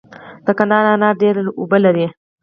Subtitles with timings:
[0.45, 2.07] د کندهار انار ډیرې اوبه لري.